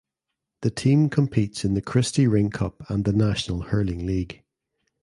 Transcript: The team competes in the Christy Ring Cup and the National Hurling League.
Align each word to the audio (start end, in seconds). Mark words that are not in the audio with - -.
The 0.61 0.71
team 0.71 1.09
competes 1.11 1.63
in 1.63 1.75
the 1.75 1.81
Christy 1.83 2.25
Ring 2.25 2.49
Cup 2.49 2.89
and 2.89 3.05
the 3.05 3.13
National 3.13 3.61
Hurling 3.65 4.07
League. 4.07 4.41